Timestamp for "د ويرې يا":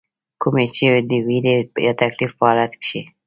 1.09-1.91